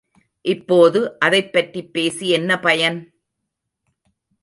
[0.45, 2.99] இப்போது அதைப்பற்றிப் பேசி என்ன பயன்?